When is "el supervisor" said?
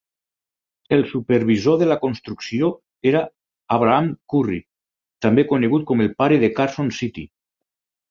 0.95-1.77